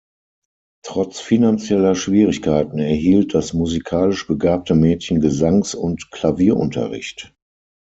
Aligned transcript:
Trotz 0.83 1.19
finanzieller 1.19 1.93
Schwierigkeiten 1.93 2.79
erhielt 2.79 3.35
das 3.35 3.53
musikalisch 3.53 4.25
begabte 4.25 4.73
Mädchen 4.73 5.21
Gesangs- 5.21 5.75
und 5.75 6.09
Klavierunterricht. 6.09 7.35